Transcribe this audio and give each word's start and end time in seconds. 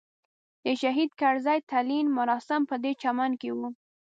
د 0.63 0.65
شهید 0.81 1.11
کرزي 1.21 1.59
تلین 1.69 2.07
مراسم 2.17 2.61
پدې 2.69 2.91
چمن 3.01 3.31
کې 3.41 3.49
وو. 3.57 3.67